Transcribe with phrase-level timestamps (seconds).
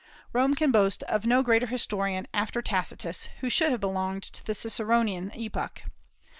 [0.33, 4.55] Rome can boast of no great historian after Tacitus, who should have belonged to the
[4.55, 5.83] Ciceronian epoch.